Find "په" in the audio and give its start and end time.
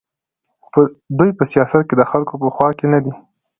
1.37-1.43, 2.41-2.49